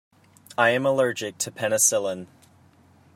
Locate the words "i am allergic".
0.57-1.37